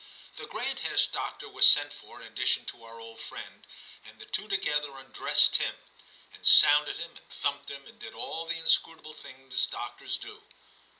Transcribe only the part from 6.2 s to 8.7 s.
and sounded him, and thumped him, and did all the